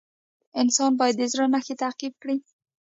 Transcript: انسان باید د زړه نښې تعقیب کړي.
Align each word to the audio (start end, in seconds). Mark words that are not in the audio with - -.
انسان 0.61 0.91
باید 0.99 1.15
د 1.17 1.23
زړه 1.31 1.45
نښې 1.53 1.75
تعقیب 1.81 2.13
کړي. 2.21 2.37